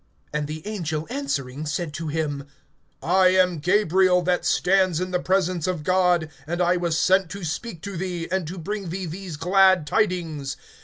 [0.33, 2.47] (19)And the angel answering said to him:
[3.03, 7.43] I am Gabriel, that stands in the presence of God; and I was sent to
[7.43, 10.57] speak to thee, and to bring thee these glad tidings.